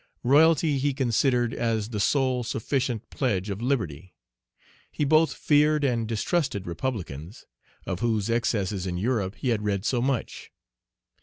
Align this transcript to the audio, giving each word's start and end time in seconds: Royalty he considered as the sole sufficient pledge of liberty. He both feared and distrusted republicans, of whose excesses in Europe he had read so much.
Royalty 0.23 0.79
he 0.79 0.95
considered 0.95 1.53
as 1.53 1.89
the 1.89 1.99
sole 1.99 2.43
sufficient 2.43 3.07
pledge 3.11 3.51
of 3.51 3.61
liberty. 3.61 4.15
He 4.91 5.05
both 5.05 5.31
feared 5.35 5.83
and 5.83 6.07
distrusted 6.07 6.65
republicans, 6.65 7.45
of 7.85 7.99
whose 7.99 8.27
excesses 8.27 8.87
in 8.87 8.97
Europe 8.97 9.35
he 9.35 9.49
had 9.49 9.61
read 9.61 9.85
so 9.85 10.01
much. 10.01 10.51